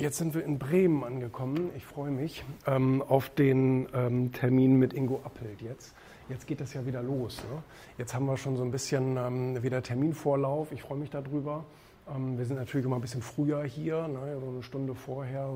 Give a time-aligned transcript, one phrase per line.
[0.00, 1.68] Jetzt sind wir in Bremen angekommen.
[1.76, 5.94] Ich freue mich ähm, auf den ähm, Termin mit Ingo Appelt jetzt.
[6.30, 7.44] Jetzt geht das ja wieder los.
[7.52, 7.62] Ne?
[7.98, 10.72] Jetzt haben wir schon so ein bisschen ähm, wieder Terminvorlauf.
[10.72, 11.66] Ich freue mich darüber.
[12.08, 15.50] Ähm, wir sind natürlich immer ein bisschen früher hier, ne, so eine Stunde vorher.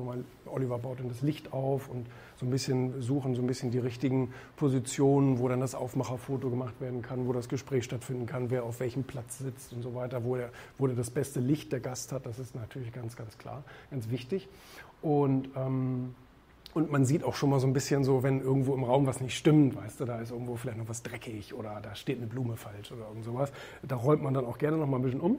[0.45, 2.07] Oliver baut dann das Licht auf und
[2.37, 6.79] so ein bisschen suchen so ein bisschen die richtigen Positionen, wo dann das Aufmacherfoto gemacht
[6.81, 10.23] werden kann, wo das Gespräch stattfinden kann, wer auf welchem Platz sitzt und so weiter,
[10.23, 12.25] wo, der, wo der das beste Licht der Gast hat.
[12.25, 14.47] Das ist natürlich ganz, ganz klar, ganz wichtig.
[15.01, 16.15] Und ähm,
[16.75, 19.21] und man sieht auch schon mal so ein bisschen so, wenn irgendwo im Raum was
[19.21, 22.27] nicht stimmt, weißt du, da ist irgendwo vielleicht noch was dreckig oder da steht eine
[22.27, 23.53] Blume falsch oder irgend sowas.
[23.81, 25.37] Da räumt man dann auch gerne noch mal ein bisschen um.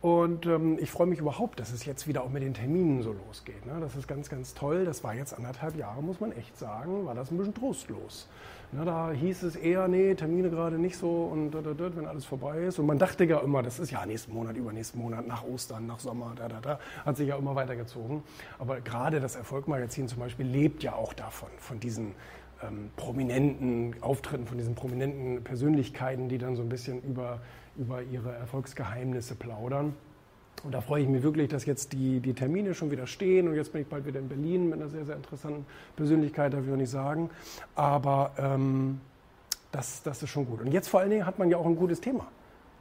[0.00, 3.12] Und ähm, ich freue mich überhaupt, dass es jetzt wieder auch mit den Terminen so
[3.26, 3.66] losgeht.
[3.66, 3.78] Ne?
[3.80, 4.84] Das ist ganz, ganz toll.
[4.84, 8.28] Das war jetzt anderthalb Jahre, muss man echt sagen, war das ein bisschen trostlos.
[8.72, 12.06] Ne, da hieß es eher, nee, Termine gerade nicht so und da, da, da, wenn
[12.06, 12.80] alles vorbei ist.
[12.80, 16.00] Und man dachte ja immer, das ist ja nächsten Monat, übernächsten Monat, nach Ostern, nach
[16.00, 16.80] Sommer, da, da, da.
[17.04, 18.24] Hat sich ja immer weitergezogen.
[18.58, 22.14] Aber gerade das Erfolgmagazin zum Beispiel lebt ja auch davon, von diesen
[22.62, 27.40] ähm, prominenten Auftritten, von diesen prominenten Persönlichkeiten, die dann so ein bisschen über,
[27.76, 29.94] über ihre Erfolgsgeheimnisse plaudern.
[30.64, 33.46] Und da freue ich mich wirklich, dass jetzt die, die Termine schon wieder stehen.
[33.48, 35.66] Und jetzt bin ich bald wieder in Berlin mit einer sehr, sehr interessanten
[35.96, 37.30] Persönlichkeit, darf ich auch nicht sagen.
[37.74, 39.00] Aber ähm,
[39.70, 40.60] das, das ist schon gut.
[40.60, 42.26] Und jetzt vor allen Dingen hat man ja auch ein gutes Thema.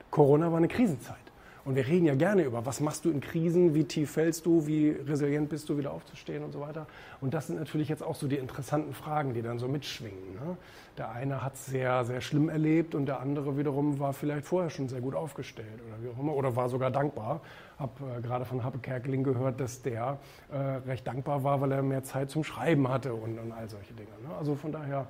[0.10, 1.18] Corona war eine Krisenzeit.
[1.66, 4.68] Und wir reden ja gerne über, was machst du in Krisen, wie tief fällst du,
[4.68, 6.86] wie resilient bist du, wieder aufzustehen und so weiter.
[7.22, 10.36] Und das sind natürlich jetzt auch so die interessanten Fragen, die dann so mitschwingen.
[10.36, 10.58] Ne?
[11.00, 14.70] Der eine hat es sehr, sehr schlimm erlebt und der andere wiederum war vielleicht vorher
[14.70, 17.42] schon sehr gut aufgestellt oder wie auch immer, oder war sogar dankbar.
[17.80, 20.20] Habe äh, gerade von Happe Kerkeling gehört, dass der
[20.52, 23.94] äh, recht dankbar war, weil er mehr Zeit zum Schreiben hatte und, und all solche
[23.94, 24.12] Dinge.
[24.22, 24.36] Ne?
[24.38, 25.08] Also von daher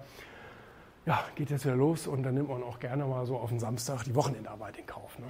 [1.06, 3.60] ja, geht jetzt wieder los und dann nimmt man auch gerne mal so auf den
[3.60, 5.20] Samstag die Wochenendarbeit in Kauf.
[5.20, 5.26] Ne?